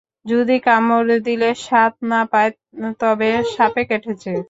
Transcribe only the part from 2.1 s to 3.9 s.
না পায়, তবে সাপে